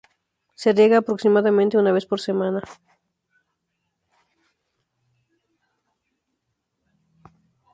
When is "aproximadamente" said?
0.97-1.77